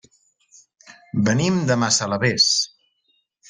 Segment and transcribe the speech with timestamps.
[1.29, 2.51] Venim de Massalavés.